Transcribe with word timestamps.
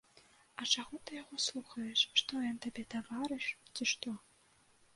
А 0.61 0.65
чаго 0.75 0.99
ты 1.09 1.19
яго 1.23 1.37
слухаеш, 1.47 1.99
што 2.21 2.41
ён 2.49 2.57
табе 2.65 2.83
таварыш, 2.97 3.45
ці 3.77 3.83
што? 3.95 4.19